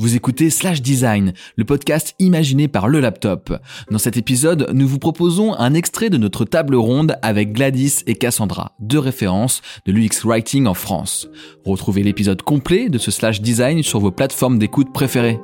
[0.00, 3.52] Vous écoutez Slash Design, le podcast imaginé par le laptop.
[3.90, 8.14] Dans cet épisode, nous vous proposons un extrait de notre table ronde avec Gladys et
[8.14, 11.28] Cassandra, deux références de l'UX Writing en France.
[11.64, 15.40] Retrouvez l'épisode complet de ce Slash Design sur vos plateformes d'écoute préférées.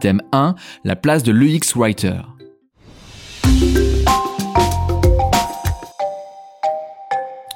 [0.00, 2.33] Thème 1, la place de l'UX Writer.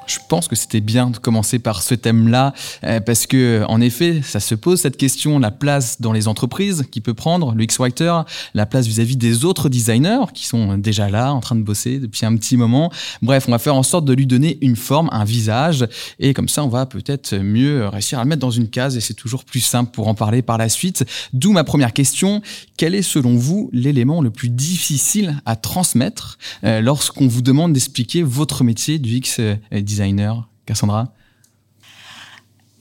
[0.09, 2.53] Je pense que c'était bien de commencer par ce thème-là,
[2.83, 6.85] euh, parce que, en effet, ça se pose cette question, la place dans les entreprises
[6.91, 8.21] qui peut prendre le X-Writer,
[8.53, 12.25] la place vis-à-vis des autres designers qui sont déjà là, en train de bosser depuis
[12.25, 12.91] un petit moment.
[13.21, 15.85] Bref, on va faire en sorte de lui donner une forme, un visage,
[16.19, 19.01] et comme ça, on va peut-être mieux réussir à le mettre dans une case, et
[19.01, 21.05] c'est toujours plus simple pour en parler par la suite.
[21.33, 22.41] D'où ma première question,
[22.77, 28.23] quel est selon vous l'élément le plus difficile à transmettre euh, lorsqu'on vous demande d'expliquer
[28.23, 31.13] votre métier du X-Designer designer, Cassandra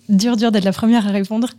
[0.09, 1.51] Dur, dur d'être la première à répondre.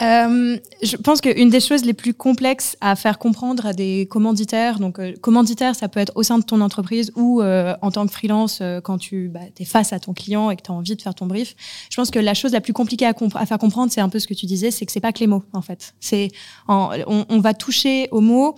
[0.00, 4.78] Euh, je pense qu'une des choses les plus complexes à faire comprendre à des commanditaires,
[4.78, 8.06] donc euh, commanditaire, ça peut être au sein de ton entreprise ou euh, en tant
[8.06, 10.96] que freelance quand tu bah, es face à ton client et que tu as envie
[10.96, 11.54] de faire ton brief.
[11.90, 13.12] Je pense que la chose la plus compliquée à,
[13.44, 15.26] faire comprendre, c'est un peu ce que tu disais, c'est que c'est pas que les
[15.26, 15.92] mots en fait.
[16.00, 16.28] C'est
[16.68, 18.54] on, on, va toucher aux mots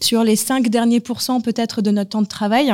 [0.00, 2.72] sur les cinq derniers pourcents peut-être de notre temps de travail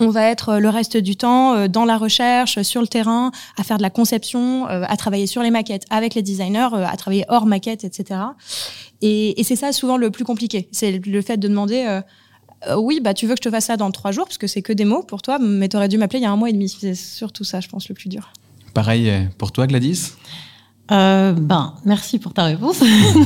[0.00, 3.30] on va être euh, le reste du temps euh, dans la recherche, sur le terrain,
[3.56, 6.96] à faire de la conception, euh, à travailler sur les maquettes avec les designers, à
[6.96, 8.20] travailler hors maquette, etc.
[9.02, 10.68] Et, c'est ça souvent le plus compliqué.
[10.72, 12.00] C'est le fait de demander
[12.76, 14.62] oui, bah tu veux que je te fasse ça dans trois jours parce que c'est
[14.62, 16.50] que des mots pour toi, mais tu aurais dû m'appeler il y a un mois
[16.50, 16.68] et demi.
[16.68, 18.32] C'est surtout ça, je pense, le plus dur.
[18.74, 20.12] Pareil pour toi, Gladys?
[20.90, 22.82] ben, merci pour ta réponse.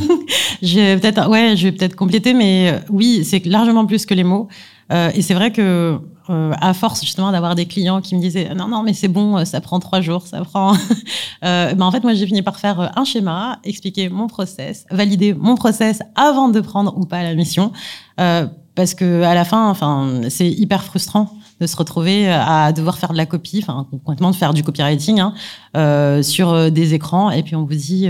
[0.63, 4.25] je vais peut-être, ouais, je vais peut-être compléter, mais oui, c'est largement plus que les
[4.25, 4.49] mots.
[4.93, 5.99] Et c'est vrai que
[6.31, 9.45] euh, à force justement d'avoir des clients qui me disaient non non mais c'est bon
[9.45, 10.73] ça prend trois jours ça prend
[11.45, 14.87] euh, ben en fait moi j'ai fini par faire euh, un schéma expliquer mon process
[14.93, 17.73] valider mon process avant de prendre ou pas la mission
[18.21, 21.29] euh, parce que à la fin enfin c'est hyper frustrant
[21.61, 25.19] de se retrouver à devoir faire de la copie enfin complètement de faire du copywriting
[25.19, 25.35] hein,
[25.77, 28.09] euh, sur des écrans et puis on vous dit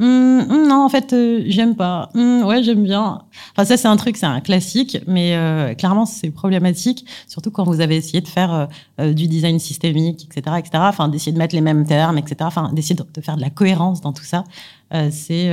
[0.00, 2.10] hum, non, en fait, euh, j'aime pas.
[2.14, 3.22] Hum, ouais, j'aime bien.
[3.52, 7.64] Enfin, ça, c'est un truc, c'est un classique, mais euh, clairement, c'est problématique, surtout quand
[7.64, 8.68] vous avez essayé de faire
[9.00, 10.70] euh, du design systémique, etc., etc.
[10.86, 12.36] Enfin, d'essayer de mettre les mêmes termes, etc.
[12.40, 14.44] Enfin, d'essayer de, faire de la cohérence dans tout ça,
[15.10, 15.50] c'est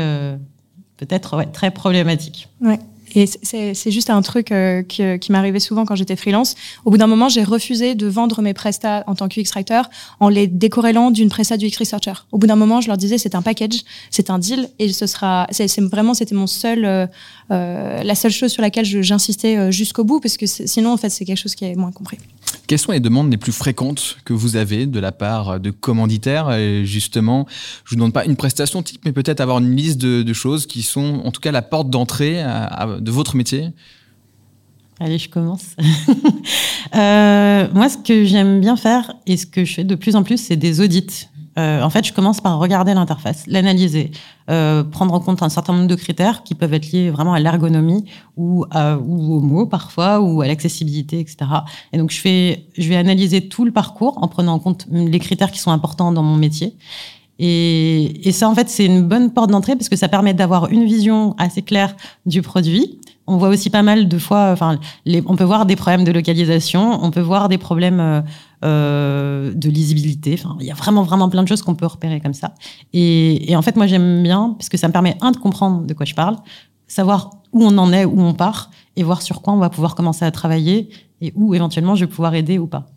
[0.97, 2.49] peut-être très problématique.
[2.61, 2.79] Ouais.
[3.15, 6.55] Et c'est juste un truc euh, qui, euh, qui m'arrivait souvent quand j'étais freelance.
[6.85, 9.81] Au bout d'un moment, j'ai refusé de vendre mes prestats en tant qu'UX writer
[10.19, 12.13] en les décorrélant d'une presta du UX researcher.
[12.31, 13.81] Au bout d'un moment, je leur disais c'est un package,
[14.11, 17.07] c'est un deal et ce sera, c'est vraiment c'était mon seul, euh,
[17.51, 21.25] euh la seule chose sur laquelle j'insistais jusqu'au bout parce que sinon en fait c'est
[21.25, 22.17] quelque chose qui est moins compris.
[22.67, 26.51] Quelles sont les demandes les plus fréquentes que vous avez de la part de commanditaires
[26.51, 27.47] et Justement,
[27.85, 30.81] je vous demande pas une prestation type, mais peut-être avoir une liste de, choses qui
[30.81, 32.43] sont, en tout cas, la porte d'entrée
[32.99, 33.69] de votre métier.
[34.99, 35.75] Allez, je commence.
[36.95, 40.23] euh, moi, ce que j'aime bien faire et ce que je fais de plus en
[40.23, 44.11] plus, c'est des audits euh, en fait, je commence par regarder l'interface, l'analyser,
[44.49, 47.39] euh, prendre en compte un certain nombre de critères qui peuvent être liés vraiment à
[47.39, 51.37] l'ergonomie ou, ou aux mots parfois ou à l'accessibilité, etc.
[51.93, 55.19] Et donc, je fais, je vais analyser tout le parcours en prenant en compte les
[55.19, 56.75] critères qui sont importants dans mon métier.
[57.39, 60.69] Et, et ça, en fait, c'est une bonne porte d'entrée parce que ça permet d'avoir
[60.69, 62.99] une vision assez claire du produit.
[63.27, 66.11] On voit aussi pas mal de fois, enfin, les, on peut voir des problèmes de
[66.11, 68.23] localisation, on peut voir des problèmes
[68.65, 70.35] euh, de lisibilité.
[70.39, 72.53] Enfin, il y a vraiment, vraiment plein de choses qu'on peut repérer comme ça.
[72.93, 75.93] Et, en fait, moi, j'aime bien, parce que ça me permet, un, de comprendre de
[75.93, 76.37] quoi je parle,
[76.87, 79.93] savoir où on en est, où on part, et voir sur quoi on va pouvoir
[79.93, 80.89] commencer à travailler,
[81.21, 82.87] et où éventuellement je vais pouvoir aider ou pas.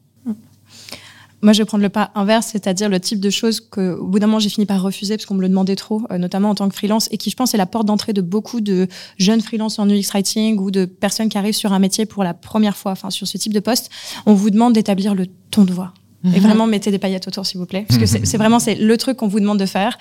[1.42, 4.18] Moi, je vais prendre le pas inverse, c'est-à-dire le type de choses que, au bout
[4.18, 6.54] d'un moment, j'ai fini par refuser parce qu'on me le demandait trop, euh, notamment en
[6.54, 9.40] tant que freelance, et qui, je pense, est la porte d'entrée de beaucoup de jeunes
[9.40, 12.76] freelances en UX writing ou de personnes qui arrivent sur un métier pour la première
[12.76, 13.90] fois, enfin, sur ce type de poste.
[14.26, 15.94] On vous demande d'établir le ton de voix.
[16.24, 16.40] Et mhm.
[16.40, 17.86] vraiment, mettez des paillettes autour, s'il vous plaît.
[17.88, 19.96] Parce que c'est vraiment c'est le truc qu'on vous demande de faire.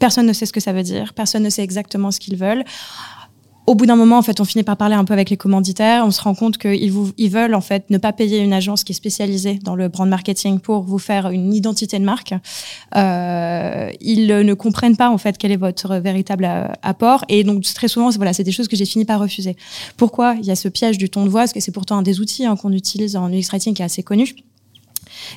[0.00, 1.14] Personne ne sait ce que ça veut dire.
[1.14, 2.64] Personne ne sait exactement ce qu'ils veulent
[3.70, 6.04] au bout d'un moment, en fait, on finit par parler un peu avec les commanditaires.
[6.04, 8.90] On se rend compte qu'ils ils veulent en fait ne pas payer une agence qui
[8.90, 12.34] est spécialisée dans le brand marketing pour vous faire une identité de marque.
[12.96, 17.24] Euh, ils ne comprennent pas en fait quel est votre véritable euh, apport.
[17.28, 19.56] Et donc très souvent, voilà, c'est des choses que j'ai fini par refuser.
[19.96, 22.02] Pourquoi Il y a ce piège du ton de voix, parce que c'est pourtant un
[22.02, 24.34] des outils hein, qu'on utilise en UX writing qui est assez connu.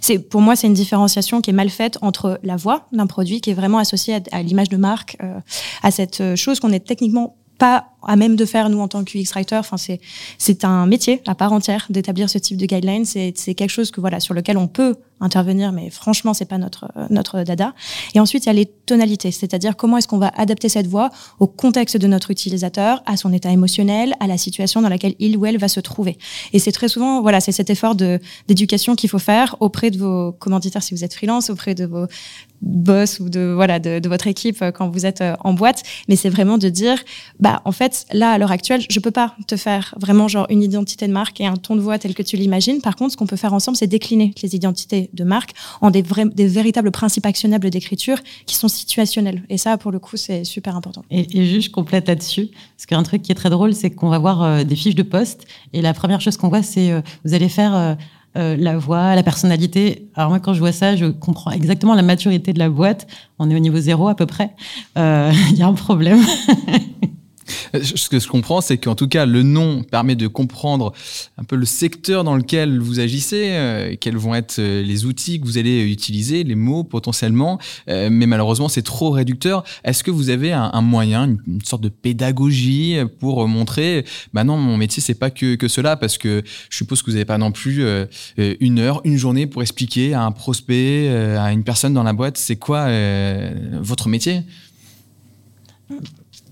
[0.02, 3.42] C'est pour moi c'est une différenciation qui est mal faite entre la voix d'un produit
[3.42, 5.40] qui est vraiment associée à, l'image de marque, euh,
[5.84, 9.18] à cette chose qu'on est techniquement pas à même de faire nous en tant que
[9.34, 9.56] writer.
[9.56, 10.00] Enfin, c'est
[10.38, 13.06] c'est un métier à part entière d'établir ce type de guidelines.
[13.06, 16.58] C'est c'est quelque chose que voilà sur lequel on peut intervenir, mais franchement, c'est pas
[16.58, 17.74] notre notre dada.
[18.14, 21.10] Et ensuite, il y a les tonalités, c'est-à-dire comment est-ce qu'on va adapter cette voix
[21.40, 25.38] au contexte de notre utilisateur, à son état émotionnel, à la situation dans laquelle il
[25.38, 26.18] ou elle va se trouver.
[26.52, 30.34] Et c'est très souvent, voilà, c'est cet effort d'éducation qu'il faut faire auprès de vos
[30.34, 32.08] commanditaires si vous êtes freelance, auprès de vos
[32.64, 35.84] boss ou de voilà de, de, votre équipe euh, quand vous êtes euh, en boîte
[36.08, 36.98] mais c'est vraiment de dire
[37.40, 40.62] bah en fait là à l'heure actuelle je peux pas te faire vraiment genre une
[40.62, 43.18] identité de marque et un ton de voix tel que tu l'imagines par contre ce
[43.18, 46.02] qu'on peut faire ensemble c'est décliner les identités de marque en des
[46.48, 51.04] véritables principes actionnables d'écriture qui sont situationnels et ça pour le coup c'est super important
[51.10, 54.10] et, et juste je complète là-dessus parce qu'un truc qui est très drôle c'est qu'on
[54.10, 56.92] va voir euh, des fiches de poste et la première chose qu'on voit c'est
[57.24, 57.98] vous allez faire
[58.36, 60.10] euh, la voix, la personnalité.
[60.16, 63.06] Alors moi, quand je vois ça, je comprends exactement la maturité de la boîte.
[63.38, 64.56] On est au niveau zéro à peu près.
[64.98, 66.20] Euh, il y a un problème.
[67.74, 70.94] Ce que je comprends, c'est qu'en tout cas, le nom permet de comprendre
[71.38, 75.40] un peu le secteur dans lequel vous agissez, euh, quels vont être euh, les outils
[75.40, 77.60] que vous allez utiliser, les mots potentiellement.
[77.90, 79.64] Euh, mais malheureusement, c'est trop réducteur.
[79.84, 84.78] Est-ce que vous avez un, moyen, une, sorte de pédagogie pour montrer, bah non, mon
[84.78, 87.52] métier, c'est pas que, que cela, parce que je suppose que vous n'avez pas non
[87.52, 87.84] plus
[88.38, 92.38] une heure, une journée pour expliquer à un prospect, à une personne dans la boîte,
[92.38, 92.88] c'est quoi
[93.80, 94.42] votre métier?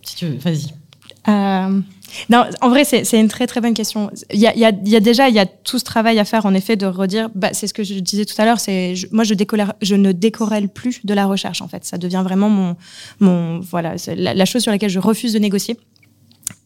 [0.04, 0.81] Si tu veux, vas-y.
[1.28, 1.82] Euh,
[2.30, 4.10] non, en vrai, c'est une très très bonne question.
[4.34, 6.26] Il y a, y, a, y a, déjà il y a tout ce travail à
[6.26, 7.30] faire en effet de redire.
[7.36, 8.60] Bah, c'est ce que je disais tout à l'heure.
[8.60, 9.34] C'est moi je,
[9.82, 11.86] je ne décorrèle plus de la recherche en fait.
[11.86, 12.76] Ça devient vraiment mon
[13.20, 15.78] mon voilà la, la chose sur laquelle je refuse de négocier.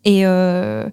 [0.03, 0.87] Et, euh,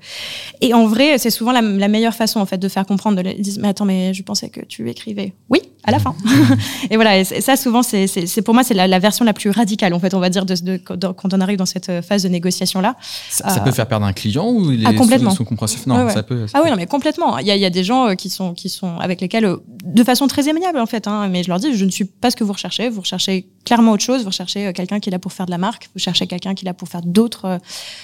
[0.62, 3.22] et en vrai, c'est souvent la, la, meilleure façon en fait de faire comprendre.
[3.22, 5.34] De dire, mais attends, mais je pensais que tu écrivais.
[5.50, 6.14] Oui, à la fin.
[6.90, 9.94] et voilà, et ça souvent, c'est pour moi, c'est la, la, version la plus radicale
[9.94, 12.80] en fait, on va dire, de, de, quand on arrive dans cette phase de négociation
[12.80, 12.96] là.
[13.30, 15.30] Ça, peut faire perdre un client ou les ah, complètement.
[15.30, 16.46] sont, compréhensifs Non, ça peut.
[16.46, 17.38] Ça ah oui, non, mais complètement.
[17.38, 19.44] Il y a, il y a des gens euh, qui sont qui sont avec lesquels,
[19.44, 22.04] euh, de façon très aimable en fait, hein, mais je leur dis, je ne suis
[22.04, 22.88] pas ce que vous recherchez.
[22.88, 24.22] Vous recherchez clairement autre chose.
[24.22, 25.90] Vous recherchez euh, quelqu'un qui est là pour faire de la marque.
[25.94, 27.58] Vous cherchez quelqu'un qui est là pour faire d'autres,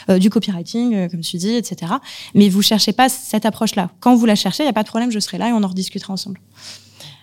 [0.09, 1.93] euh, du copywriting, comme tu dis, etc.
[2.35, 3.91] Mais vous cherchez pas cette approche-là.
[4.01, 5.63] Quand vous la cherchez, il n'y a pas de problème, je serai là et on
[5.63, 6.41] en rediscutera ensemble.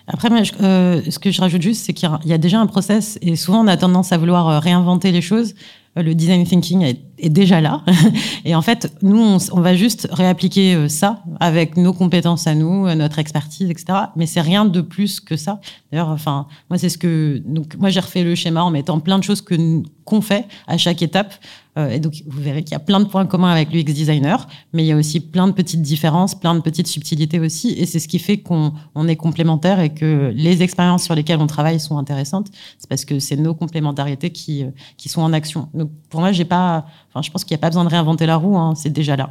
[0.08, 0.28] Après,
[0.60, 3.64] euh, ce que je rajoute juste, c'est qu'il y, a déjà un process et souvent
[3.64, 5.54] on a tendance à vouloir euh, réinventer les choses.
[5.98, 7.82] Euh, le design thinking est, déjà là.
[8.44, 13.18] et en fait, nous, on, va juste réappliquer ça avec nos compétences à nous, notre
[13.18, 13.98] expertise, etc.
[14.16, 15.60] Mais c'est rien de plus que ça.
[15.90, 19.18] D'ailleurs, enfin, moi, c'est ce que, donc, moi, j'ai refait le schéma en mettant plein
[19.18, 21.34] de choses que, qu'on fait à chaque étape.
[21.78, 24.46] Euh, et donc, vous verrez qu'il y a plein de points communs avec l'UX designer,
[24.72, 27.72] mais il y a aussi plein de petites différences, plein de petites subtilités aussi.
[27.72, 31.40] Et c'est ce qui fait qu'on on est complémentaires et que les expériences sur lesquelles
[31.40, 32.48] on travaille sont intéressantes.
[32.78, 35.68] C'est parce que c'est nos complémentarités qui, euh, qui sont en action.
[35.74, 36.86] Donc, pour moi, j'ai pas,
[37.16, 39.16] enfin, je pense qu'il n'y a pas besoin de réinventer la roue, hein, c'est déjà
[39.16, 39.30] là.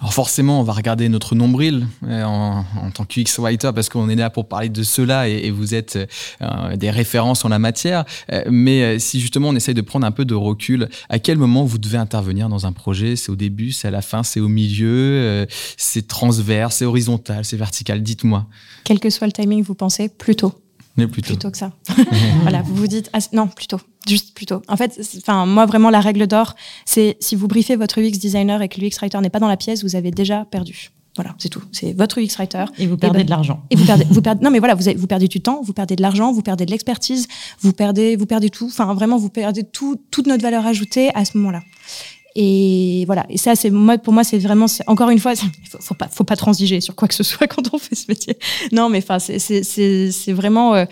[0.00, 4.08] Alors forcément, on va regarder notre nombril euh, en, en tant qu'UX writer parce qu'on
[4.08, 5.98] est là pour parler de cela et, et vous êtes
[6.42, 8.04] euh, des références en la matière.
[8.32, 11.64] Euh, mais si justement on essaye de prendre un peu de recul, à quel moment
[11.64, 13.16] vous devez intervenir dans un projet?
[13.16, 15.46] C'est au début, c'est à la fin, c'est au milieu,
[15.76, 18.02] c'est transverse, c'est horizontal, c'est vertical?
[18.02, 18.46] Dites-moi.
[18.84, 20.52] Quel que soit le timing, vous pensez plutôt
[20.96, 21.28] mais plutôt.
[21.28, 21.72] Plutôt que ça.
[22.42, 24.62] voilà, vous vous dites, ah, non, plutôt, juste plutôt.
[24.68, 26.54] En fait, enfin, moi, vraiment, la règle d'or,
[26.84, 29.56] c'est si vous briefez votre UX designer et que l'UX writer n'est pas dans la
[29.56, 30.90] pièce, vous avez déjà perdu.
[31.16, 31.62] Voilà, c'est tout.
[31.70, 32.64] C'est votre UX writer.
[32.78, 33.62] Et vous perdez ben, de l'argent.
[33.70, 35.72] Et vous perdez, vous perdez, non mais voilà, vous, avez, vous perdez du temps, vous
[35.72, 37.28] perdez de l'argent, vous perdez de l'expertise,
[37.60, 38.66] vous perdez, vous perdez tout.
[38.66, 41.60] Enfin, vraiment, vous perdez tout, toute notre valeur ajoutée à ce moment-là.
[42.36, 43.26] Et voilà.
[43.28, 45.34] Et ça, c'est moi, pour moi, c'est vraiment, encore une fois,
[45.70, 48.06] faut, faut pas, faut pas transiger sur quoi que ce soit quand on fait ce
[48.08, 48.36] métier.
[48.72, 50.84] Non, mais enfin, c'est, vraiment, euh,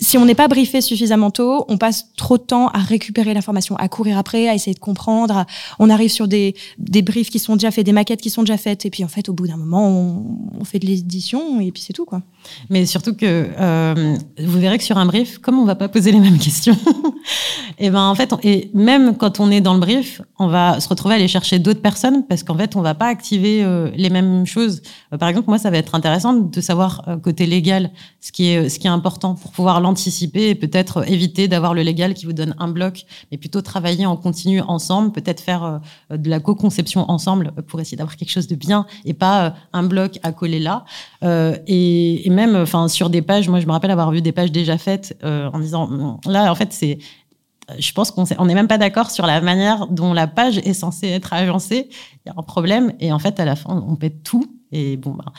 [0.00, 3.76] si on n'est pas briefé suffisamment tôt, on passe trop de temps à récupérer l'information,
[3.76, 5.44] à courir après, à essayer de comprendre.
[5.78, 8.56] on arrive sur des, des briefs qui sont déjà faits, des maquettes qui sont déjà
[8.56, 9.88] faites, et puis en fait, au bout d'un moment,
[10.58, 12.22] on, fait de l'édition et puis c'est tout, quoi.
[12.70, 16.12] Mais surtout que euh, vous verrez que sur un brief, comme on va pas poser
[16.12, 16.76] les mêmes questions,
[17.78, 20.88] et ben en fait, et même quand on est dans le brief, on va se
[20.88, 24.10] retrouver à aller chercher d'autres personnes parce qu'en fait, on va pas activer euh, les
[24.10, 24.82] mêmes choses.
[25.12, 28.48] Euh, par exemple, moi, ça va être intéressant de savoir euh, côté légal ce qui
[28.48, 32.24] est ce qui est important pour pouvoir l'anticiper et peut-être éviter d'avoir le légal qui
[32.26, 35.80] vous donne un bloc, mais plutôt travailler en continu ensemble, peut-être faire
[36.10, 40.18] de la co-conception ensemble pour essayer d'avoir quelque chose de bien et pas un bloc
[40.22, 40.84] à coller là.
[41.22, 44.52] et, et même, enfin, sur des pages, moi, je me rappelle avoir vu des pages
[44.52, 46.98] déjà faites euh, en disant, là, en fait, c'est,
[47.78, 51.08] je pense qu'on n'est même pas d'accord sur la manière dont la page est censée
[51.08, 51.88] être agencée.
[52.24, 54.58] Il y a un problème et en fait, à la fin, on pète tout.
[54.72, 55.32] Et bon, bah,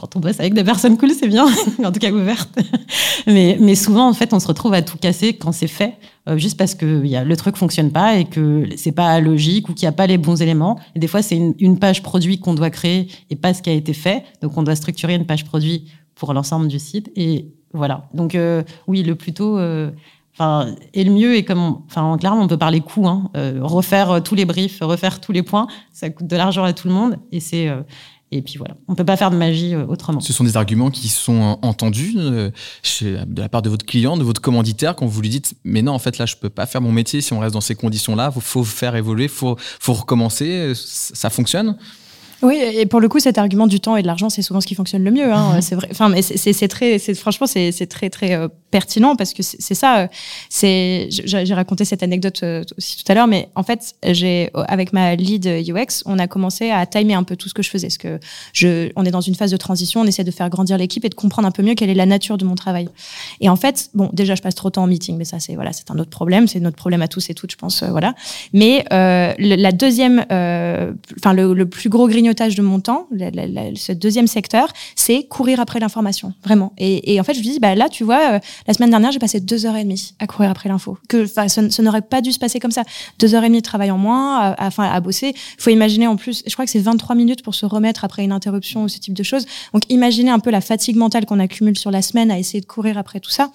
[0.00, 1.44] quand on bosse avec des personnes cool, c'est bien,
[1.84, 2.58] en tout cas ouvertes.
[3.26, 6.38] mais, mais souvent, en fait, on se retrouve à tout casser quand c'est fait, euh,
[6.38, 9.90] juste parce que le truc fonctionne pas et que c'est pas logique ou qu'il n'y
[9.90, 10.78] a pas les bons éléments.
[10.96, 13.92] Des fois, c'est une, page produit qu'on doit créer et pas ce qui a été
[13.92, 14.24] fait.
[14.40, 17.10] Donc, on doit structurer une page produit pour l'ensemble du site.
[17.14, 18.08] Et voilà.
[18.14, 19.58] Donc, euh, oui, le plus tôt.
[19.58, 19.90] Euh,
[20.32, 24.22] Enfin, et le mieux est comme, enfin, clairement, on peut parler coût, hein, euh, refaire
[24.22, 27.18] tous les briefs, refaire tous les points, ça coûte de l'argent à tout le monde,
[27.32, 27.68] et c'est,
[28.32, 30.20] et puis voilà, on peut pas faire de magie euh, autrement.
[30.20, 32.50] Ce sont des arguments qui sont entendus euh,
[33.02, 35.92] de la part de votre client, de votre commanditaire, quand vous lui dites mais non
[35.92, 38.32] en fait là je peux pas faire mon métier si on reste dans ces conditions-là,
[38.34, 41.76] il faut faire évoluer, faut faut recommencer, ça fonctionne?
[42.42, 44.66] Oui, et pour le coup, cet argument du temps et de l'argent, c'est souvent ce
[44.66, 45.30] qui fonctionne le mieux.
[45.30, 45.60] Hein.
[45.60, 45.88] c'est vrai.
[45.90, 50.00] Enfin, mais c'est très, franchement, c'est très très euh, pertinent parce que c'est ça.
[50.00, 50.06] Euh,
[50.48, 54.94] c'est, j'ai raconté cette anecdote euh, aussi tout à l'heure, mais en fait, j'ai avec
[54.94, 57.88] ma lead UX, on a commencé à timer un peu tout ce que je faisais,
[57.88, 58.18] parce que
[58.54, 61.10] je, on est dans une phase de transition, on essaie de faire grandir l'équipe et
[61.10, 62.88] de comprendre un peu mieux quelle est la nature de mon travail.
[63.42, 65.56] Et en fait, bon, déjà, je passe trop de temps en meeting, mais ça, c'est
[65.56, 68.14] voilà, c'est un autre problème, c'est notre problème à tous et toutes, je pense, voilà.
[68.54, 74.68] Mais la deuxième, enfin, le, le plus gros grignotage de mon temps, ce deuxième secteur,
[74.94, 76.72] c'est courir après l'information, vraiment.
[76.78, 79.18] Et, en fait, je me dis, bah là, tu vois, euh, la semaine dernière, j'ai
[79.18, 80.98] passé deux heures et demie à courir après l'info.
[81.08, 82.82] Que, ça, ça n'aurait pas dû se passer comme ça.
[83.18, 85.34] Deux heures et demie de travail en moins, à, enfin, à bosser.
[85.34, 88.24] Il faut imaginer en plus, je crois que c'est 23 minutes pour se remettre après
[88.24, 89.46] une interruption ou ce type de choses.
[89.72, 92.66] Donc, imaginez un peu la fatigue mentale qu'on accumule sur la semaine à essayer de
[92.66, 93.50] courir après tout ça.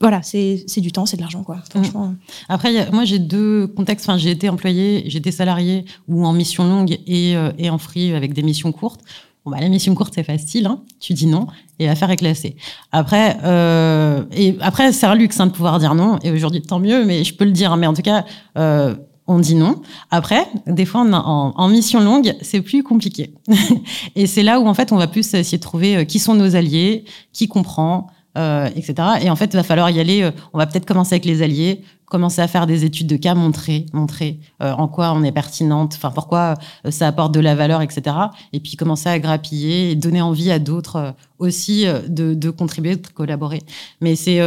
[0.00, 1.58] Voilà, c'est du temps, c'est de l'argent, quoi.
[1.70, 2.14] Franchement.
[2.48, 4.08] Après, moi, j'ai deux contextes.
[4.08, 7.78] Enfin, j'ai été employé, j'ai été salarié ou en mission longue et, euh, et en
[7.78, 9.00] free avec des missions courtes.
[9.44, 10.82] Bon, bah, la mission courte, c'est facile, hein.
[11.00, 11.48] tu dis non
[11.80, 12.56] et l'affaire est classée.
[12.92, 16.78] Après, euh, et après c'est un luxe hein, de pouvoir dire non, et aujourd'hui, tant
[16.78, 18.24] mieux, mais je peux le dire, mais en tout cas,
[18.56, 18.94] euh,
[19.26, 19.82] on dit non.
[20.10, 23.34] Après, des fois, en, mission longue, c'est plus compliqué.
[24.16, 26.34] et c'est là où, en fait, on va plus essayer de trouver euh, qui sont
[26.34, 28.94] nos alliés, qui comprend, etc.
[29.22, 30.28] Et en fait, il va falloir y aller.
[30.54, 33.86] On va peut-être commencer avec les alliés, commencer à faire des études de cas, montrer,
[33.92, 36.54] montrer euh, en quoi on est pertinente, enfin pourquoi
[36.86, 38.14] euh, ça apporte de la valeur, etc.
[38.52, 43.62] Et puis commencer à grappiller et donner envie à d'autres aussi de, contribuer, de collaborer.
[44.00, 44.38] Mais c'est,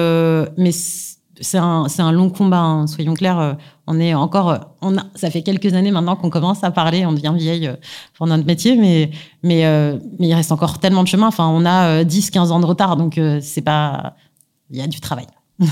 [0.57, 2.61] mais c'est un, un long combat.
[2.61, 3.57] Hein, soyons clairs
[3.87, 7.13] on est encore, on a, ça fait quelques années maintenant qu'on commence à parler, on
[7.13, 7.75] devient vieille euh,
[8.15, 9.11] pour notre métier, mais,
[9.43, 11.27] mais, euh, mais il reste encore tellement de chemin.
[11.27, 14.15] Enfin, on a 10, euh, 15 ans de retard, donc c'est pas,
[14.71, 15.27] il y a du travail.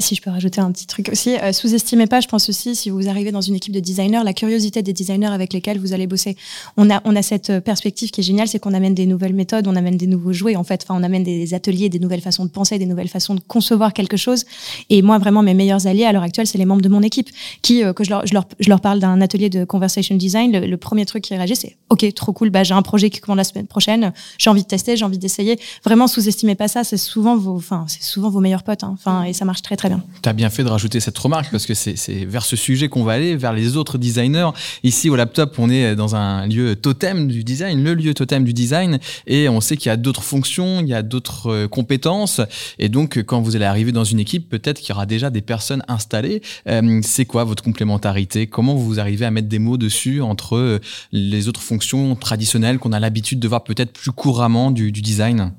[0.00, 2.90] si je peux rajouter un petit truc aussi, euh, sous-estimez pas, je pense aussi, si
[2.90, 6.06] vous arrivez dans une équipe de designers, la curiosité des designers avec lesquels vous allez
[6.06, 6.36] bosser.
[6.76, 9.34] On a, on a cette euh, perspective qui est géniale, c'est qu'on amène des nouvelles
[9.34, 10.82] méthodes, on amène des nouveaux jouets, en fait.
[10.82, 13.92] Enfin, on amène des ateliers, des nouvelles façons de penser, des nouvelles façons de concevoir
[13.92, 14.44] quelque chose.
[14.90, 17.30] Et moi, vraiment, mes meilleurs alliés à l'heure actuelle, c'est les membres de mon équipe
[17.62, 18.34] qui, euh, que je leur, je
[18.68, 20.58] leur, parle d'un atelier de conversation design.
[20.58, 23.38] Le, premier truc qui réagit, c'est OK, trop cool, bah, j'ai un projet qui commence
[23.38, 25.58] la semaine prochaine, j'ai envie de tester, j'ai envie d'essayer.
[25.84, 28.94] Vraiment, sous-estimez pas ça, c'est souvent vos, enfin, c'est souvent vos meilleurs potes, hein.
[28.94, 30.02] enfin, et ça marche très bien.
[30.22, 33.12] T'as bien fait de rajouter cette remarque parce que c'est vers ce sujet qu'on va
[33.12, 34.50] aller, vers les autres designers.
[34.82, 38.52] Ici, au laptop, on est dans un lieu totem du design, le lieu totem du
[38.52, 42.40] design, et on sait qu'il y a d'autres fonctions, il y a d'autres euh, compétences,
[42.78, 45.40] et donc quand vous allez arriver dans une équipe, peut-être qu'il y aura déjà des
[45.40, 46.42] personnes installées.
[46.68, 48.46] Euh, c'est quoi votre complémentarité?
[48.46, 50.78] Comment vous arrivez à mettre des mots dessus entre euh,
[51.12, 55.52] les autres fonctions traditionnelles qu'on a l'habitude de voir peut-être plus couramment du, design?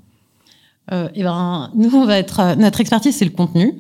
[0.92, 3.74] Euh, et eh ben, nous, on va être notre expertise, c'est le contenu.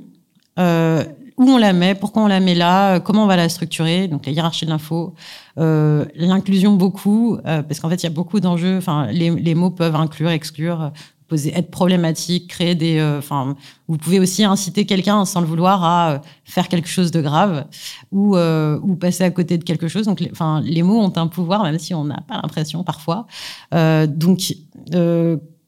[0.59, 1.03] Euh,
[1.39, 4.09] où on la met, pourquoi on la met là, euh, comment on va la structurer,
[4.09, 5.15] donc la hiérarchie de l'info,
[5.57, 8.77] euh, l'inclusion beaucoup, euh, parce qu'en fait il y a beaucoup d'enjeux.
[8.77, 10.91] Enfin, les, les, mots peuvent inclure, exclure,
[11.29, 13.01] poser, être problématique, créer des.
[13.17, 13.55] Enfin,
[13.87, 17.65] vous pouvez aussi inciter quelqu'un sans le vouloir à faire quelque chose de grave
[18.11, 20.07] ou ou passer à côté de quelque chose.
[20.07, 23.27] Donc, enfin, les mots ont un pouvoir, même si on n'a pas l'impression parfois.
[23.71, 24.53] donc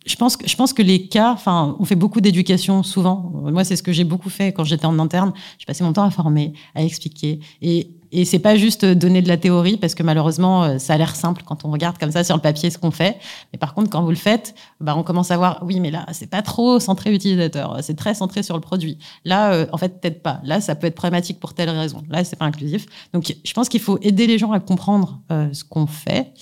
[0.06, 3.32] je pense que je pense que les cas, enfin, on fait beaucoup d'éducation souvent.
[3.34, 5.34] Moi, c'est ce que j'ai beaucoup fait quand j'étais en interne.
[5.60, 9.28] J'ai passé mon temps à former, à expliquer, et et c'est pas juste donner de
[9.28, 12.24] la théorie parce que malheureusement, euh, ça a l'air simple quand on regarde comme ça
[12.24, 13.18] sur le papier ce qu'on fait.
[13.54, 16.06] Mais par contre, quand vous le faites, bah, on commence à voir, oui, mais là,
[16.12, 18.98] c'est pas trop centré utilisateur, c'est très centré sur le produit.
[19.24, 20.42] Là, euh, en fait, peut-être pas.
[20.44, 22.04] Là, ça peut être problématique pour telle raison.
[22.10, 22.86] Là, c'est pas inclusif.
[23.14, 26.34] Donc, je pense qu'il faut aider les gens à comprendre euh, ce qu'on fait.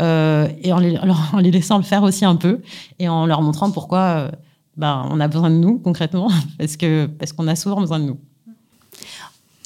[0.00, 2.60] Euh, et en les, en les, laissant le faire aussi un peu
[2.98, 4.30] et en leur montrant pourquoi
[4.76, 6.76] ben, on a besoin de nous concrètement parce
[7.18, 8.18] parce qu'on a souvent besoin de nous.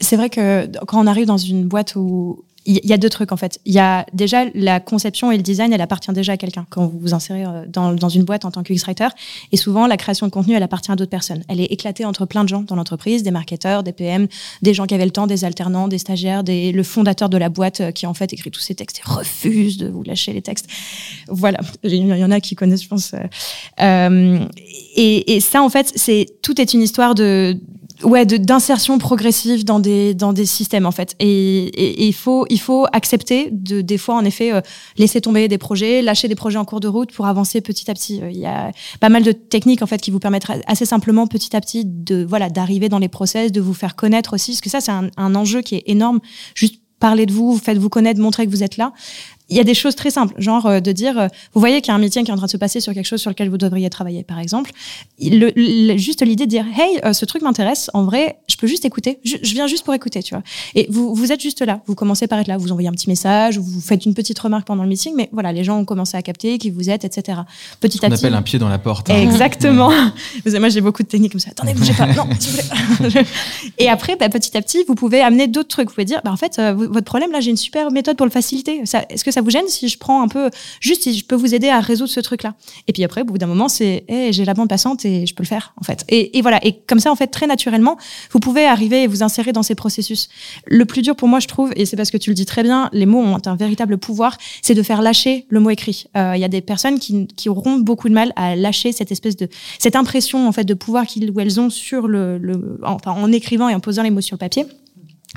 [0.01, 3.31] C'est vrai que quand on arrive dans une boîte où il y, a deux trucs
[3.31, 3.61] en fait.
[3.67, 6.87] Il y a déjà la conception et le design, elle appartient déjà à quelqu'un quand
[6.87, 9.09] vous vous insérez euh, dans, dans une boîte en tant qu'UX writer.
[9.53, 11.43] Et souvent, la création de contenu, elle appartient à d'autres personnes.
[11.49, 14.29] Elle est éclatée entre plein de gens dans l'entreprise, des marketeurs, des PM,
[14.63, 17.51] des gens qui avaient le temps, des alternants, des stagiaires, des, le fondateur de la
[17.51, 20.43] boîte euh, qui en fait écrit tous ces textes et refuse de vous lâcher les
[20.43, 20.67] textes.
[21.29, 23.15] Voilà, il y en a qui connaissent, je pense.
[23.81, 24.47] Euh,
[24.97, 27.59] et, et ça, en fait, c'est tout est une histoire de
[28.05, 31.15] ouais d'insertion progressive dans des dans des systèmes en fait.
[31.21, 34.61] Et il faut il faut accepter de des fois en effet euh,
[34.97, 37.95] laisser tomber des projets lâcher des projets en cours de route pour avancer petit à
[37.95, 38.21] petit.
[38.31, 38.71] Il y a
[39.01, 42.25] pas mal de techniques en fait qui vous permettent assez simplement petit à petit de
[42.25, 45.11] voilà d'arriver dans les process de vous faire connaître aussi parce que ça c'est un,
[45.17, 46.21] un enjeu qui est énorme.
[46.55, 48.93] Juste parler de vous, faites-vous connaître, montrer que vous êtes là
[49.51, 51.89] il y a des choses très simples, genre euh, de dire, euh, vous voyez qu'il
[51.89, 53.31] y a un meeting qui est en train de se passer sur quelque chose sur
[53.31, 54.71] lequel vous devriez travailler, par exemple.
[55.21, 58.87] Le, juste l'idée de dire, hey, euh, ce truc m'intéresse, en vrai, je peux juste
[58.87, 60.43] écouter, je, viens juste pour écouter, tu vois.
[60.75, 63.11] Et vous, vous êtes juste là, vous commencez par être là, vous envoyez un petit
[63.11, 66.17] message, vous faites une petite remarque pendant le meeting, mais voilà, les gens ont commencé
[66.17, 67.39] à capter qui vous êtes, etc.
[67.81, 68.15] Petit à petit.
[68.15, 69.11] On appelle un pied dans la porte.
[69.11, 69.93] Exactement.
[70.47, 71.51] moi, j'ai beaucoup de techniques comme ça.
[71.51, 72.07] Attendez, bougez pas.
[72.07, 72.27] Non,
[73.79, 75.89] Et après, bah, petit à petit, vous pouvez amener d'autres trucs.
[75.89, 78.33] Vous pouvez dire, bah, en fait, votre problème, là, j'ai une super méthode pour le
[78.33, 78.83] faciliter.
[79.11, 80.51] Est-ce que ça vous gêne si je prends un peu,
[80.81, 82.55] juste si je peux vous aider à résoudre ce truc-là.
[82.89, 85.35] Et puis après, au bout d'un moment, c'est, hey, j'ai la bande passante et je
[85.35, 86.05] peux le faire, en fait.
[86.09, 86.65] Et, voilà.
[86.65, 87.99] Et comme ça, en fait, très naturellement,
[88.31, 90.29] vous pouvez arriver et vous insérer dans ces processus.
[90.67, 92.63] Le plus dur pour moi, je trouve, et c'est parce que tu le dis très
[92.63, 96.07] bien, les mots ont un véritable pouvoir, c'est de faire lâcher le mot écrit.
[96.17, 99.13] Euh, il y a des personnes qui, qui auront beaucoup de mal à lâcher cette
[99.13, 99.49] espèce de,
[99.79, 102.41] cette impression, en fait, de pouvoir qu'ils ou elles ont sur le
[102.83, 104.67] enfin, en écrivant et en posant les mots sur le papier.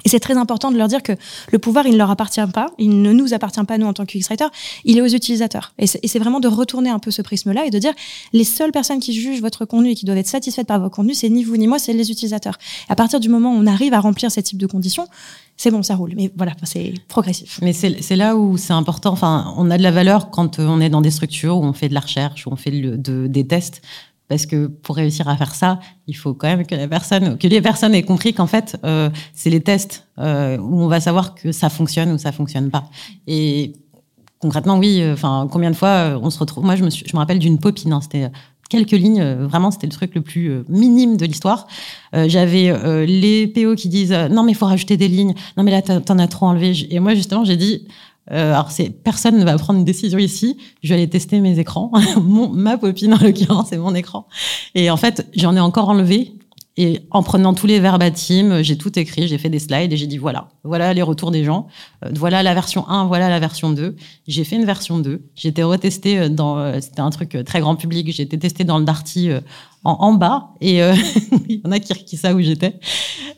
[0.06, 1.14] Et c'est très important de leur dire que
[1.52, 4.06] le pouvoir, il ne leur appartient pas, il ne nous appartient pas, nous, en tant
[4.06, 4.48] qu'UX-Writer,
[4.86, 5.74] il est aux utilisateurs.
[5.80, 7.94] Et c'est vraiment de retourner un peu ce prisme-là et de dire,
[8.32, 11.14] les seules personnes qui jugent votre contenu et qui doivent être satisfaites par votre contenu,
[11.14, 12.58] c'est ni vous ni moi, c'est les utilisateurs.
[12.90, 15.08] À partir du moment où on arrive à remplir ce type de conditions,
[15.58, 16.14] c'est bon, ça roule.
[16.16, 17.60] Mais voilà, c'est progressif.
[17.64, 19.12] Mais c'est là où c'est important.
[19.12, 21.90] Enfin, on a de la valeur quand on est dans des structures où on fait
[21.90, 23.82] de la recherche, où on fait de, des tests.
[24.28, 27.48] Parce que pour réussir à faire ça, il faut quand même que la personne, que
[27.48, 31.34] les personnes aient compris qu'en fait, euh, c'est les tests euh, où on va savoir
[31.34, 32.90] que ça fonctionne ou ça fonctionne pas.
[33.26, 33.74] Et
[34.40, 35.02] concrètement, oui.
[35.02, 37.40] Euh, enfin, combien de fois euh, on se retrouve Moi, je me, je me rappelle
[37.40, 37.94] d'une popine.
[37.94, 38.30] Hein, c'était
[38.70, 39.24] quelques lignes.
[39.24, 41.68] Vraiment, c'était le truc le plus minime de l'histoire.
[42.12, 45.36] J'avais les PO qui disent non mais il faut rajouter des lignes.
[45.56, 46.74] Non mais là t'en as trop enlevé.
[46.90, 47.88] Et moi justement, j'ai dit
[48.32, 50.58] euh, alors, c'est personne ne va prendre une décision ici.
[50.84, 51.92] Je vais aller tester mes écrans.
[52.22, 54.28] mon, ma copine, en l'occurrence, c'est mon écran.
[54.76, 56.34] Et en fait, j'en ai encore enlevé.
[56.80, 60.06] Et en prenant tous les verbatims, j'ai tout écrit, j'ai fait des slides et j'ai
[60.06, 61.66] dit voilà, voilà les retours des gens,
[62.06, 63.96] euh, voilà la version 1, voilà la version 2.
[64.28, 65.24] J'ai fait une version 2.
[65.34, 68.64] J'ai été retestée euh, dans, euh, c'était un truc très grand public, j'ai été testée
[68.64, 69.32] dans le Darty
[69.88, 70.78] en, bas et
[71.50, 72.80] il y en a qui, savent où j'étais.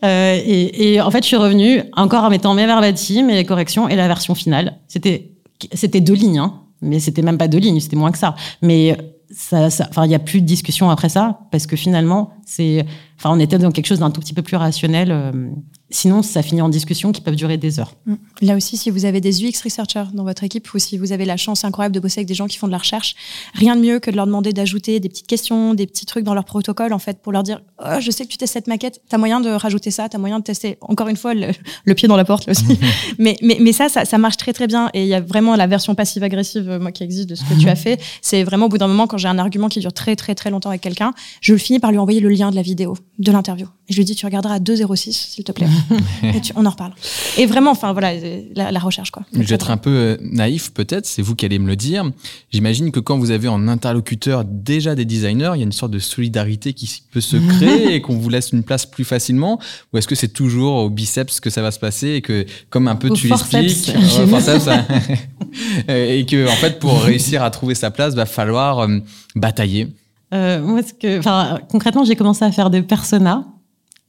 [0.04, 3.96] Et, et, en fait, je suis revenue encore en mettant mes verbatims et corrections et
[3.96, 4.80] la version finale.
[4.88, 5.32] C'était,
[5.74, 8.36] c'était deux lignes, hein, mais c'était même pas deux lignes, c'était moins que ça.
[8.62, 8.98] Mais
[9.32, 12.86] ça, ça, il y a plus de discussion après ça parce que finalement, c'est,
[13.18, 15.12] enfin, on était dans quelque chose d'un tout petit peu plus rationnel.
[15.12, 15.50] Euh,
[15.92, 17.96] Sinon, ça finit en discussion qui peuvent durer des heures.
[18.06, 18.16] Mm.
[18.42, 21.26] Là aussi, si vous avez des UX researchers dans votre équipe ou si vous avez
[21.26, 23.16] la chance incroyable de bosser avec des gens qui font de la recherche,
[23.56, 26.36] rien de mieux que de leur demander d'ajouter des petites questions, des petits trucs dans
[26.36, 29.02] leur protocole, en fait, pour leur dire oh, Je sais que tu testes cette maquette,
[29.10, 31.94] tu as moyen de rajouter ça, tu as moyen de tester, encore une fois, le,
[31.96, 32.80] pied dans la porte, là aussi.
[33.18, 34.90] mais, mais, mais ça, ça, ça, marche très, très bien.
[34.94, 37.60] Et il y a vraiment la version passive-agressive, euh, moi, qui existe de ce que
[37.60, 38.00] tu as fait.
[38.22, 40.52] C'est vraiment au bout d'un moment, quand j'ai un argument qui dure très, très, très
[40.52, 43.32] longtemps avec quelqu'un, je le finis par lui envoyer le lien de la vidéo, de
[43.32, 43.68] l'interview.
[43.90, 45.68] Et je lui dis Tu regarderas à 2,06, s'il te plaît.
[46.24, 46.94] et tu, on en reparle.
[47.38, 48.14] Et vraiment, enfin voilà,
[48.56, 49.24] la, recherche quoi.
[49.34, 52.10] Je vais être un peu euh, naïf peut-être, c'est vous qui allez me le dire.
[52.52, 55.92] J'imagine que quand vous avez en interlocuteur déjà des designers, il y a une sorte
[55.92, 59.60] de solidarité qui peut se créer et qu'on vous laisse une place plus facilement.
[59.94, 62.88] Ou est-ce que c'est toujours au biceps que ça va se passer et que comme
[62.88, 63.90] un peu tu l'expliques,
[65.88, 69.00] et que en fait pour réussir à trouver sa place, va falloir euh,
[69.36, 69.88] batailler.
[70.34, 73.46] Euh, moi, que, enfin, concrètement, j'ai commencé à faire des personas,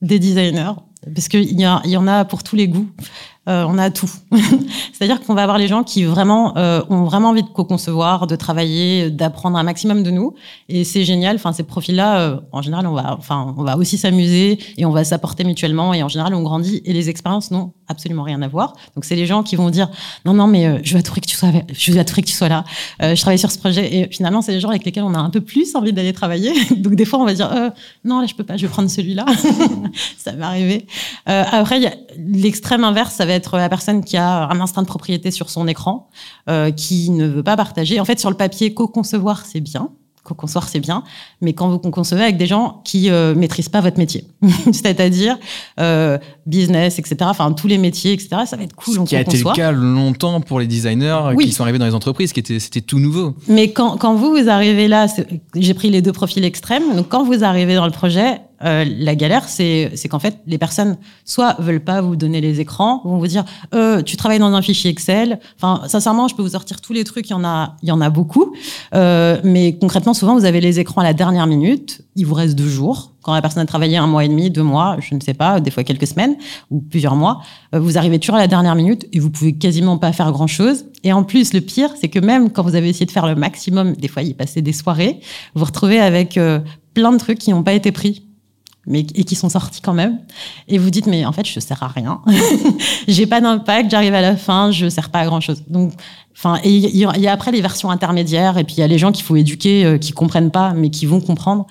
[0.03, 0.73] des designers,
[1.15, 2.89] parce qu'il y, y en a pour tous les goûts.
[3.49, 4.11] Euh, on a tout.
[4.93, 8.37] C'est-à-dire qu'on va avoir les gens qui vraiment euh, ont vraiment envie de co-concevoir, de
[8.37, 10.35] travailler, d'apprendre un maximum de nous.
[10.69, 11.37] Et c'est génial.
[11.37, 14.91] Enfin, ces profils-là, euh, en général, on va, enfin, on va aussi s'amuser et on
[14.91, 15.95] va s'apporter mutuellement.
[15.95, 16.83] Et en général, on grandit.
[16.85, 18.75] Et les expériences n'ont absolument rien à voir.
[18.95, 19.89] Donc, c'est les gens qui vont dire
[20.27, 22.27] non, non, mais je vais à tout que tu sois, je vais à tout que
[22.27, 22.65] tu sois là.
[23.01, 23.97] je travaille sur ce projet.
[23.97, 26.53] Et finalement, c'est les gens avec lesquels on a un peu plus envie d'aller travailler.
[26.77, 27.51] Donc, des fois, on va dire
[28.05, 28.59] non, là, je peux pas.
[28.59, 29.25] Je vais prendre celui-là.
[30.19, 30.87] ça va arriver.
[31.25, 31.81] après,
[32.19, 33.15] l'extrême inverse.
[33.15, 36.09] Ça va être la personne qui a un instinct de propriété sur son écran,
[36.49, 38.01] euh, qui ne veut pas partager.
[38.01, 39.91] En fait, sur le papier, co-concevoir, c'est bien.
[40.25, 41.03] co-concevoir, c'est bien,
[41.41, 44.25] mais quand vous concevez avec des gens qui euh, maîtrisent pas votre métier,
[44.73, 45.39] c'est-à-dire
[45.79, 48.95] euh, business, etc., enfin tous les métiers, etc., ça va être cool.
[48.95, 51.95] Ce qui a été le cas longtemps pour les designers qui sont arrivés dans les
[51.95, 53.35] entreprises, qui était c'était tout nouveau.
[53.49, 55.07] Mais quand, quand vous, vous arrivez là,
[55.55, 59.15] j'ai pris les deux profils extrêmes, donc quand vous arrivez dans le projet, euh, la
[59.15, 63.27] galère, c'est qu'en fait, les personnes soit veulent pas vous donner les écrans, vont vous
[63.27, 63.45] dire
[63.75, 65.41] euh, tu travailles dans un fichier Excel.
[65.57, 67.93] Enfin, sincèrement, je peux vous sortir tous les trucs, il y en a, il y
[67.93, 68.55] en a beaucoup.
[68.95, 72.03] Euh, mais concrètement, souvent, vous avez les écrans à la dernière minute.
[72.17, 73.13] Il vous reste deux jours.
[73.23, 75.61] Quand la personne a travaillé un mois et demi, deux mois, je ne sais pas,
[75.61, 76.37] des fois quelques semaines
[76.71, 77.43] ou plusieurs mois,
[77.75, 80.47] euh, vous arrivez toujours à la dernière minute et vous pouvez quasiment pas faire grand
[80.47, 80.87] chose.
[81.05, 83.35] Et en plus, le pire, c'est que même quand vous avez essayé de faire le
[83.35, 85.21] maximum, des fois, y passer des soirées,
[85.55, 86.61] vous vous retrouvez avec euh,
[86.95, 88.30] plein de trucs qui n'ont pas été pris
[88.91, 90.19] mais et qui sont sortis quand même.
[90.69, 92.21] Et vous dites mais en fait je sers à rien,
[93.09, 95.63] j'ai pas d'impact, j'arrive à la fin, je sers pas à grand chose.
[95.69, 95.93] Donc
[96.37, 98.99] enfin et il y, a après les versions intermédiaires et puis il y a les
[98.99, 101.67] gens qu'il faut éduquer euh, qui comprennent pas mais qui vont comprendre.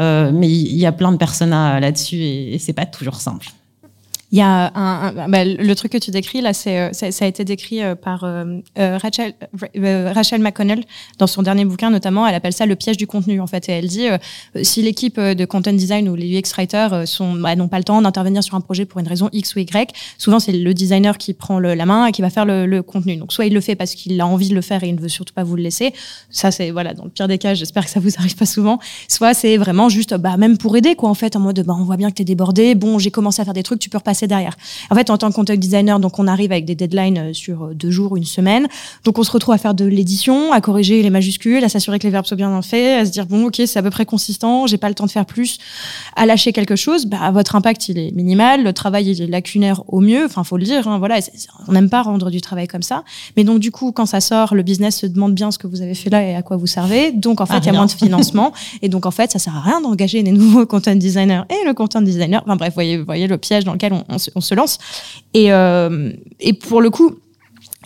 [0.00, 3.48] Euh, mais il y a plein de personas là-dessus et, et c'est pas toujours simple.
[4.32, 7.28] Il y a un, bah, le truc que tu décris là, c'est euh, ça, a
[7.28, 9.34] été décrit euh, par euh, Rachel,
[10.40, 10.84] McConnell
[11.18, 12.26] dans son dernier bouquin notamment.
[12.26, 13.68] Elle appelle ça le piège du contenu en fait.
[13.68, 14.06] Et elle dit
[14.62, 18.00] si l'équipe de content design ou les UX writers sont bah, n'ont pas le temps
[18.00, 21.34] d'intervenir sur un projet pour une raison X ou Y, souvent c'est le designer qui
[21.34, 23.16] prend la main et qui va faire le, le, contenu.
[23.16, 25.00] Donc soit il le fait parce qu'il a envie de le faire et il ne
[25.00, 25.92] veut surtout pas vous le laisser.
[26.30, 27.52] Ça c'est voilà dans le pire des cas.
[27.52, 28.78] J'espère que ça vous arrive pas souvent.
[29.08, 31.84] Soit c'est vraiment juste bah même pour aider quoi en fait en mode bah on
[31.84, 32.74] voit bien que t'es débordé.
[32.74, 34.56] Bon j'ai commencé à faire des trucs, tu peux repasser derrière.
[34.90, 37.64] En fait, en tant que content designer, donc on arrive avec des deadlines euh, sur
[37.64, 38.68] euh, deux jours, une semaine.
[39.04, 42.04] Donc on se retrouve à faire de l'édition, à corriger les majuscules, à s'assurer que
[42.04, 44.66] les verbes soient bien faits, à se dire bon, ok, c'est à peu près consistant,
[44.66, 45.58] j'ai pas le temps de faire plus,
[46.16, 47.06] à lâcher quelque chose.
[47.06, 50.24] Bah, votre impact il est minimal, le travail il est lacunaire au mieux.
[50.24, 50.88] Enfin, faut le dire.
[50.88, 51.18] Hein, voilà,
[51.68, 53.04] on n'aime pas rendre du travail comme ça.
[53.36, 55.82] Mais donc du coup, quand ça sort, le business se demande bien ce que vous
[55.82, 57.12] avez fait là et à quoi vous servez.
[57.12, 59.56] Donc en fait, il y a moins de financement et donc en fait, ça sert
[59.56, 62.42] à rien d'engager des nouveaux content designers et le content designer.
[62.44, 64.78] Enfin bref, voyez, voyez le piège dans lequel on, on, se, lance.
[65.34, 67.18] Et, euh, et pour le coup,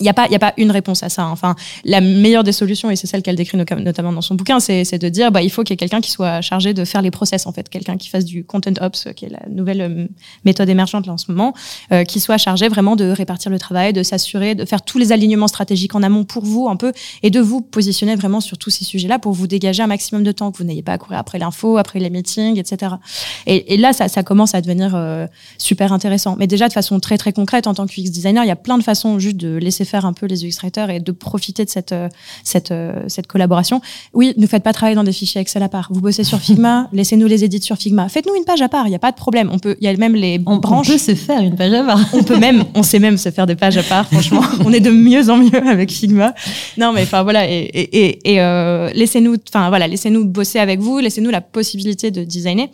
[0.01, 1.23] il n'y a, pas, y a pas une réponse à ça.
[1.23, 1.31] Hein.
[1.31, 1.55] Enfin,
[1.85, 5.09] la meilleure des solutions, et c'est celle qu'elle décrit notamment dans son bouquin, c'est de
[5.09, 7.47] dire bah, il faut qu'il y ait quelqu'un qui soit chargé de faire les process,
[7.47, 10.07] en fait, quelqu'un qui fasse du content ops, qui est la nouvelle euh,
[10.45, 11.55] méthode émergente là en ce moment,
[11.93, 15.13] euh, qui soit chargé vraiment de répartir le travail, de s'assurer, de faire tous les
[15.13, 18.71] alignements stratégiques en amont pour vous un peu, et de vous positionner vraiment sur tous
[18.71, 21.19] ces sujets-là pour vous dégager un maximum de temps, que vous n'ayez pas à courir
[21.19, 22.95] après l'info, après les meetings, etc.
[23.47, 25.27] Et, et là, ça, ça, commence à devenir euh,
[25.59, 26.37] super intéressant.
[26.39, 28.57] Mais déjà, de façon très très concrète, en tant que UX designer, il y a
[28.57, 31.65] plein de façons juste de laisser faire un peu les UX writers et de profiter
[31.65, 32.09] de cette, euh,
[32.45, 33.81] cette, euh, cette collaboration.
[34.13, 35.89] Oui, ne faites pas travailler dans des fichiers Excel à part.
[35.91, 38.09] Vous bossez sur Figma, laissez-nous les éditer sur Figma.
[38.09, 39.49] Faites-nous une page à part, il n'y a pas de problème.
[39.53, 40.89] On peut, il y a même les on, branches.
[40.89, 42.01] On peut se faire une page à part.
[42.13, 44.43] on peut même, on sait même se faire des pages à part, franchement.
[44.65, 46.35] on est de mieux en mieux avec Figma.
[46.77, 50.99] Non, mais enfin voilà, et, et, et euh, laissez-nous, enfin voilà, laissez-nous bosser avec vous,
[50.99, 52.69] laissez-nous la possibilité de designer.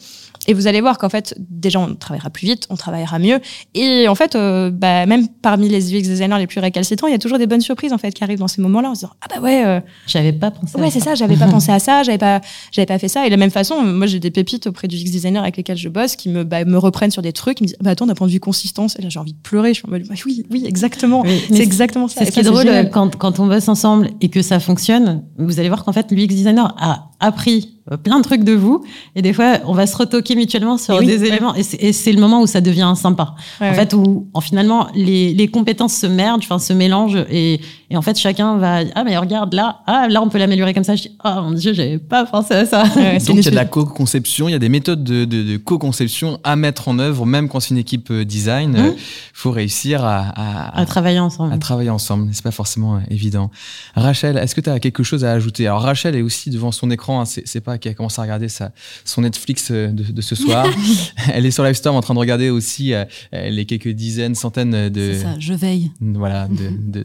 [0.48, 3.38] Et vous allez voir qu'en fait, déjà, on travaillera plus vite, on travaillera mieux.
[3.74, 7.14] Et en fait, euh, bah, même parmi les UX designers les plus récalcitrants, il y
[7.14, 9.12] a toujours des bonnes surprises en fait qui arrivent dans ces moments-là en se disant
[9.20, 10.76] ah bah ouais, euh, j'avais pas pensé.
[10.78, 12.40] Ouais, c'est ça, j'avais pas pensé à ça, j'avais pas,
[12.72, 13.24] j'avais pas fait ça.
[13.24, 15.76] Et de la même façon, moi j'ai des pépites auprès du UX designer avec lesquels
[15.76, 18.06] je bosse qui me, bah, me reprennent sur des trucs, ils me disent bah attends,
[18.06, 19.68] d'un point de vue consistance, et là j'ai envie de pleurer.
[19.68, 22.20] Je suis en mode bah, oui, oui, exactement, c'est exactement ça.
[22.20, 25.22] C'est ce qui est drôle quand, quand on bosse ensemble et que ça fonctionne.
[25.38, 27.71] Vous allez voir qu'en fait l'UX designer a appris
[28.02, 28.84] plein de trucs de vous.
[29.16, 31.54] Et des fois on va se retoquer mutuellement sur des éléments.
[31.54, 33.34] Et c'est le moment où ça devient sympa.
[33.60, 37.24] Ouais, en fait où en, finalement les, les, compétences se merdent enfin se mélangent.
[37.30, 40.74] Et, et, en fait chacun va ah mais regarde là ah là on peut l'améliorer
[40.74, 42.84] comme ça je dis oh mon dieu j'avais pas pensé à ça.
[42.84, 42.94] Donc
[43.28, 46.38] il y a de la co-conception il y a des méthodes de, de, de co-conception
[46.44, 48.94] à mettre en œuvre même quand c'est une équipe euh, design il mmh.
[49.32, 51.52] faut réussir à, à, à, travailler ensemble.
[51.52, 52.28] à travailler ensemble.
[52.32, 53.50] C'est pas forcément évident.
[53.94, 55.66] Rachel est-ce que tu as quelque chose à ajouter?
[55.66, 58.48] Alors Rachel est aussi devant son écran hein, c'est pas qui a commencé à regarder
[58.48, 58.72] sa,
[59.04, 60.66] son Netflix euh, de, de ce soir.
[61.32, 65.12] Elle est sur Livestorm en train de regarder aussi euh, les quelques dizaines, centaines de.
[65.14, 65.90] C'est ça, je veille.
[66.00, 67.04] Voilà, de, de,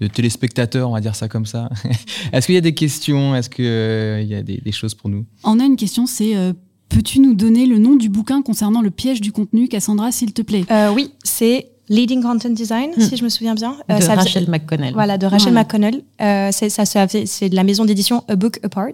[0.00, 1.68] de, téléspectateurs, on va dire ça comme ça.
[2.32, 3.34] Est-ce qu'il y a des questions?
[3.34, 5.24] Est-ce qu'il euh, y a des, des, choses pour nous?
[5.44, 6.36] On a une question, c'est.
[6.36, 6.52] Euh,
[6.88, 10.42] Peux-tu nous donner le nom du bouquin concernant le piège du contenu, Cassandra, s'il te
[10.42, 10.64] plaît?
[10.70, 13.00] Euh, Oui, c'est Leading Content Design, mm.
[13.00, 13.76] si je me souviens bien.
[13.88, 14.92] De ça, Rachel McConnell.
[14.92, 15.54] Voilà, de Rachel.
[15.54, 16.02] McConnell.
[16.20, 18.92] Euh, c'est ça, c'est de la maison d'édition A Book Apart,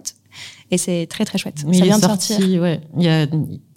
[0.71, 1.63] et c'est très très chouette.
[1.67, 2.61] Mais ça vient de sorti, sortir.
[2.61, 3.27] Ouais, il y a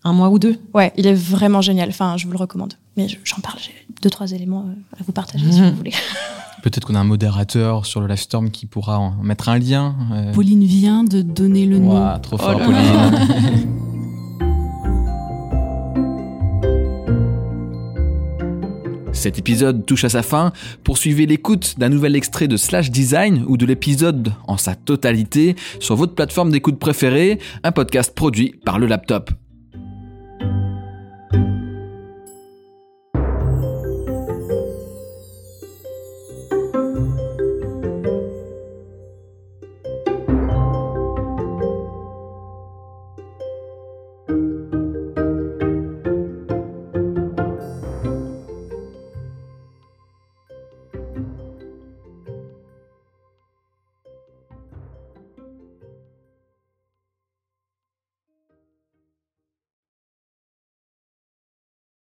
[0.05, 0.59] un mois ou deux.
[0.74, 1.88] Ouais, il est vraiment génial.
[1.88, 2.74] Enfin, je vous le recommande.
[2.96, 4.66] Mais j'en parle, j'ai deux trois éléments
[4.98, 5.92] à vous partager si vous voulez.
[6.62, 9.96] Peut-être qu'on a un modérateur sur le live storm qui pourra en mettre un lien.
[10.12, 10.33] Euh...
[10.33, 12.18] Pauline vient de donner le wow, nom.
[12.20, 13.88] Trop fort, oh Pauline.
[19.22, 20.52] Cet épisode touche à sa fin.
[20.82, 25.94] Poursuivez l'écoute d'un nouvel extrait de Slash Design ou de l'épisode en sa totalité sur
[25.94, 29.30] votre plateforme d'écoute préférée, un podcast produit par le laptop.